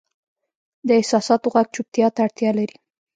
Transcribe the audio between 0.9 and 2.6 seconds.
احساساتو ږغ چوپتیا ته اړتیا